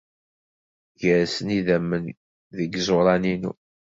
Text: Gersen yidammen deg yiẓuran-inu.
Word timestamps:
Gersen 0.99 1.47
yidammen 1.55 2.05
deg 2.57 2.71
yiẓuran-inu. 2.73 3.51